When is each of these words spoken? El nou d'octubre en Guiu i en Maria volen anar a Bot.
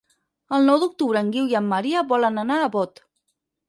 El 0.57 0.65
nou 0.69 0.79
d'octubre 0.85 1.23
en 1.27 1.31
Guiu 1.37 1.53
i 1.53 1.59
en 1.63 1.71
Maria 1.77 2.07
volen 2.17 2.47
anar 2.47 2.63
a 2.67 2.75
Bot. 2.81 3.09